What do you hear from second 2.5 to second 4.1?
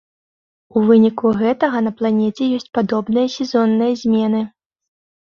ёсць падобныя сезонныя